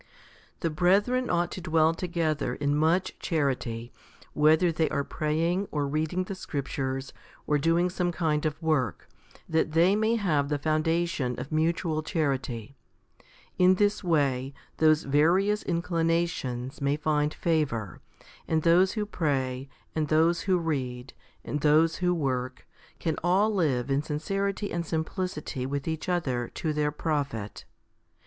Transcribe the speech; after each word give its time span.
1. 0.01 0.07
THE 0.61 0.69
brethren 0.71 1.29
ought 1.29 1.51
to 1.51 1.61
dwell 1.61 1.93
together 1.93 2.55
in 2.55 2.75
much 2.75 3.19
charity, 3.19 3.93
whether 4.33 4.71
they 4.71 4.89
are 4.89 5.03
praying, 5.03 5.67
or 5.69 5.87
reading 5.87 6.23
the 6.23 6.33
scriptures, 6.33 7.13
or 7.45 7.59
doing 7.59 7.87
some 7.87 8.11
kind 8.11 8.47
of 8.47 8.59
work, 8.63 9.07
that 9.47 9.73
they 9.73 9.95
may 9.95 10.15
have 10.15 10.49
the 10.49 10.57
foundation 10.57 11.39
of 11.39 11.51
mutual 11.51 12.01
charity. 12.01 12.75
In 13.59 13.75
this 13.75 14.03
way, 14.03 14.55
those 14.77 15.03
various 15.03 15.61
inclinations 15.61 16.81
may 16.81 16.97
find 16.97 17.31
favour, 17.31 18.01
and 18.47 18.63
those 18.63 18.93
who 18.93 19.05
pray, 19.05 19.69
and 19.93 20.07
those 20.07 20.41
who 20.49 20.57
read, 20.57 21.13
and 21.45 21.61
those 21.61 21.97
who 21.97 22.11
work, 22.15 22.67
can 22.97 23.17
all 23.23 23.53
live 23.53 23.91
in 23.91 24.01
sincerity 24.01 24.71
and 24.73 24.83
simplicity 24.83 25.67
with 25.67 25.87
each 25.87 26.09
other 26.09 26.47
to 26.55 26.73
their 26.73 26.91
profit. 26.91 27.65